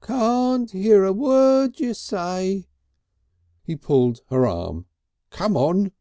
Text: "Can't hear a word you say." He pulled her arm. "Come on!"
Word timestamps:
"Can't 0.00 0.70
hear 0.70 1.04
a 1.04 1.12
word 1.12 1.80
you 1.80 1.92
say." 1.92 2.66
He 3.62 3.76
pulled 3.76 4.22
her 4.30 4.46
arm. 4.46 4.86
"Come 5.30 5.54
on!" 5.54 5.92